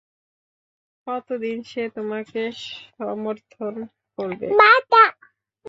কতদিন 1.07 1.57
সে 1.63 1.83
তোমাকে 1.95 2.41
সমর্থন 2.59 3.73
করবে? 4.19 4.47